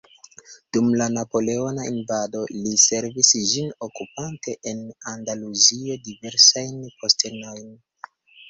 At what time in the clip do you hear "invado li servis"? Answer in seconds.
1.89-3.31